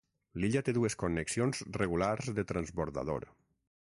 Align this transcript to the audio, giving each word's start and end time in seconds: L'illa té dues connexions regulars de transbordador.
L'illa 0.43 0.61
té 0.67 0.73
dues 0.77 0.95
connexions 1.03 1.61
regulars 1.77 2.33
de 2.39 2.47
transbordador. 2.53 3.29